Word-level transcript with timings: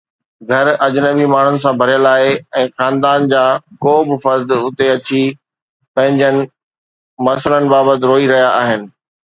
گهر 0.51 0.67
اجنبي 0.85 1.25
ماڻهن 1.33 1.59
سان 1.65 1.75
ڀريل 1.81 2.07
آهي 2.13 2.31
۽ 2.61 2.71
خاندان 2.79 3.27
جا 3.35 3.43
ڪو 3.87 3.93
به 4.09 4.19
فرد 4.25 4.57
اتي 4.59 4.87
اچي 4.95 5.23
پنهنجن 5.95 6.43
مسئلن 7.31 7.73
بابت 7.77 8.11
روئي 8.13 8.31
رهيا 8.35 8.51
آهن 8.65 8.91